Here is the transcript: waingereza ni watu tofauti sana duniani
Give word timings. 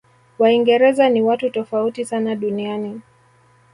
waingereza 0.39 1.09
ni 1.09 1.21
watu 1.21 1.49
tofauti 1.49 2.05
sana 2.05 2.35
duniani 2.35 3.01